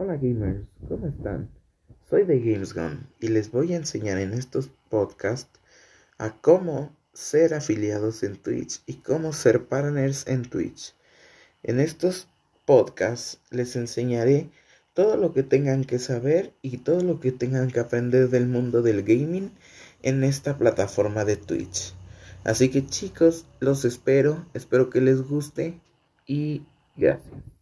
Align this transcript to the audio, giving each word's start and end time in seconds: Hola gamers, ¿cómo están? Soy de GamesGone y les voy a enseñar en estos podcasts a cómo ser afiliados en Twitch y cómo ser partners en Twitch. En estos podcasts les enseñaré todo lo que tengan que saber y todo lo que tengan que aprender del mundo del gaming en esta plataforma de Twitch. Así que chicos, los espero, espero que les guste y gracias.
Hola 0.00 0.14
gamers, 0.14 0.60
¿cómo 0.88 1.08
están? 1.08 1.50
Soy 2.08 2.22
de 2.22 2.38
GamesGone 2.38 3.00
y 3.18 3.26
les 3.26 3.50
voy 3.50 3.72
a 3.72 3.78
enseñar 3.78 4.18
en 4.18 4.32
estos 4.32 4.70
podcasts 4.90 5.58
a 6.18 6.40
cómo 6.40 6.96
ser 7.12 7.52
afiliados 7.52 8.22
en 8.22 8.36
Twitch 8.36 8.80
y 8.86 8.98
cómo 8.98 9.32
ser 9.32 9.66
partners 9.66 10.28
en 10.28 10.48
Twitch. 10.48 10.94
En 11.64 11.80
estos 11.80 12.28
podcasts 12.64 13.40
les 13.50 13.74
enseñaré 13.74 14.52
todo 14.94 15.16
lo 15.16 15.32
que 15.32 15.42
tengan 15.42 15.82
que 15.82 15.98
saber 15.98 16.52
y 16.62 16.78
todo 16.78 17.00
lo 17.00 17.18
que 17.18 17.32
tengan 17.32 17.68
que 17.68 17.80
aprender 17.80 18.28
del 18.28 18.46
mundo 18.46 18.82
del 18.82 19.02
gaming 19.02 19.50
en 20.02 20.22
esta 20.22 20.58
plataforma 20.58 21.24
de 21.24 21.38
Twitch. 21.38 21.92
Así 22.44 22.68
que 22.68 22.86
chicos, 22.86 23.48
los 23.58 23.84
espero, 23.84 24.46
espero 24.54 24.90
que 24.90 25.00
les 25.00 25.22
guste 25.22 25.80
y 26.24 26.62
gracias. 26.96 27.57